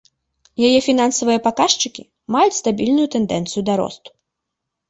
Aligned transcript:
Яе 0.69 0.79
фінансавыя 0.85 1.43
паказчыкі 1.47 2.03
маюць 2.37 2.57
стабільную 2.61 3.07
тэндэнцыю 3.17 3.61
да 3.69 3.73
росту. 3.83 4.09